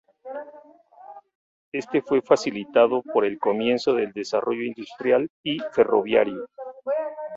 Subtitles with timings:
[1.71, 6.47] Este fue facilitado por el comienzo del desarrollo industrial y ferroviario.